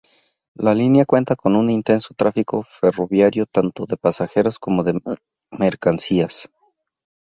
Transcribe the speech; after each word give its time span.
La 0.55 0.73
línea 0.73 1.05
cuenta 1.05 1.35
con 1.35 1.55
un 1.55 1.69
intenso 1.69 2.15
tráfico 2.15 2.63
ferroviario 2.79 3.45
tanto 3.45 3.85
de 3.85 3.97
pasajeros 3.97 4.57
como 4.57 4.81
de 4.83 4.99
mercancías. 5.51 6.49